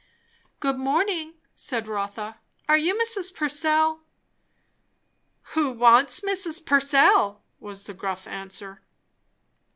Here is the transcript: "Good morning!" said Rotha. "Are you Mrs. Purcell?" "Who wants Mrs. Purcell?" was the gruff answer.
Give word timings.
"Good 0.59 0.77
morning!" 0.79 1.35
said 1.53 1.87
Rotha. 1.87 2.39
"Are 2.67 2.75
you 2.75 2.95
Mrs. 2.95 3.31
Purcell?" 3.35 3.99
"Who 5.53 5.69
wants 5.73 6.21
Mrs. 6.21 6.65
Purcell?" 6.65 7.43
was 7.59 7.83
the 7.83 7.93
gruff 7.93 8.25
answer. 8.25 8.81